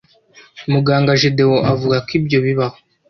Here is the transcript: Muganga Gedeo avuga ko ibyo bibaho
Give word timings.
Muganga 0.71 1.19
Gedeo 1.21 1.55
avuga 1.71 1.97
ko 2.05 2.11
ibyo 2.19 2.37
bibaho 2.45 2.77